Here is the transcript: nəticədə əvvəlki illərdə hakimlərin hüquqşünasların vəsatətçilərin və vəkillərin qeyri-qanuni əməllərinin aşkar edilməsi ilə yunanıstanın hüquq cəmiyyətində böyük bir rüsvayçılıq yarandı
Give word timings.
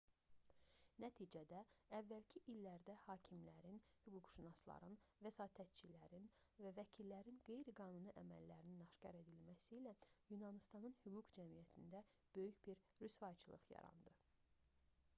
nəticədə 1.01 1.57
əvvəlki 1.97 2.41
illərdə 2.53 2.95
hakimlərin 3.01 3.77
hüquqşünasların 4.05 4.97
vəsatətçilərin 5.27 6.25
və 6.67 6.71
vəkillərin 6.79 7.37
qeyri-qanuni 7.49 8.15
əməllərinin 8.23 8.81
aşkar 8.87 9.19
edilməsi 9.21 9.77
ilə 9.81 9.95
yunanıstanın 10.33 10.97
hüquq 11.03 11.31
cəmiyyətində 11.39 12.03
böyük 12.39 12.65
bir 12.71 12.83
rüsvayçılıq 13.05 13.71
yarandı 13.77 14.17